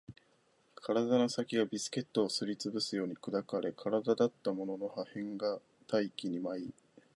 [0.73, 6.73] 体の先がビスケットをすり潰すように砕かれ、体だったものの破片が大気に舞い